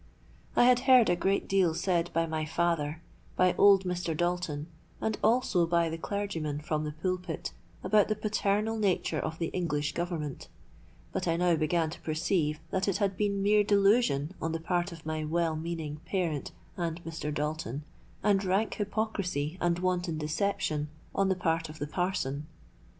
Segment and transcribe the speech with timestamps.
[0.55, 3.03] I had heard a great deal said by my father,
[3.35, 4.17] by old Mr.
[4.17, 4.65] Dalton,
[4.99, 9.93] and also by the clergyman from the pulpit, about the paternal nature of the English
[9.93, 10.47] Government;
[11.11, 14.91] but I now began to perceive that it had been mere delusion on the part
[14.91, 17.31] of my well meaning parent and Mr.
[17.31, 17.83] Dalton,
[18.23, 22.47] and rank hypocrisy and wanton deception on the part of the parson.